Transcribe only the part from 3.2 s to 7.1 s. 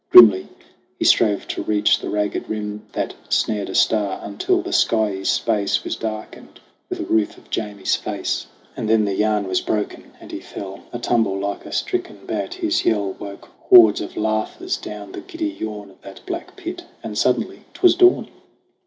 snared a star, until the skyey space Was darkened with a